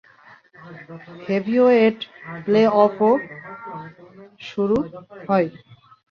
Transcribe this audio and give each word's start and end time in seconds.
Heavyweight 1.27 1.97
প্লেঅফও 2.45 3.11
শুরু 4.47 4.77
হয়। 5.29 5.47